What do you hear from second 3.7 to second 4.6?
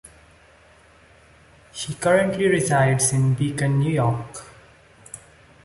New York.